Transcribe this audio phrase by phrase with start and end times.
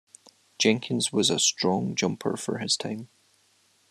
[0.57, 3.09] Jenkins was a strong jumper for his time.